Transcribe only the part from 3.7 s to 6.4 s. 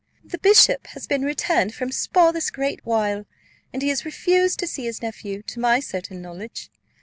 and he has refused to see his nephew, to my certain